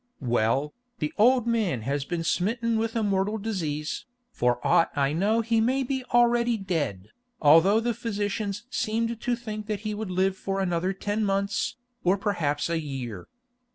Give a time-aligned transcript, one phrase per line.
[0.23, 4.07] "Well, the old man has been smitten with a mortal disease.
[4.31, 9.69] For aught I know he may be already dead, although the physicians seemed to think
[9.69, 13.27] he would live for another ten months, or perhaps a year.